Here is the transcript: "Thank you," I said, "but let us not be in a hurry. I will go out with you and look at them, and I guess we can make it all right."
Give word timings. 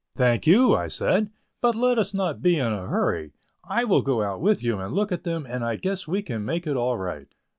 "Thank 0.15 0.47
you," 0.47 0.73
I 0.73 0.87
said, 0.87 1.29
"but 1.61 1.75
let 1.75 1.99
us 1.99 2.11
not 2.11 2.41
be 2.41 2.57
in 2.57 2.73
a 2.73 2.87
hurry. 2.87 3.33
I 3.63 3.83
will 3.83 4.01
go 4.01 4.23
out 4.23 4.41
with 4.41 4.63
you 4.63 4.79
and 4.79 4.95
look 4.95 5.11
at 5.11 5.25
them, 5.25 5.45
and 5.47 5.63
I 5.63 5.75
guess 5.75 6.07
we 6.07 6.23
can 6.23 6.43
make 6.43 6.65
it 6.65 6.75
all 6.75 6.97
right." 6.97 7.27